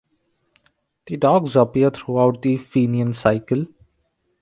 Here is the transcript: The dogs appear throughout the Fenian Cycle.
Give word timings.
The 1.05 1.15
dogs 1.17 1.55
appear 1.55 1.91
throughout 1.91 2.41
the 2.41 2.57
Fenian 2.57 3.13
Cycle. 3.13 3.67